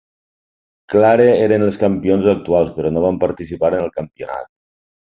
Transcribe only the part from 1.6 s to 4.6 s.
els campions actuals però no van participar en el campionat.